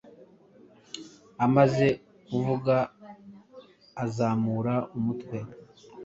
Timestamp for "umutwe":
4.97-5.37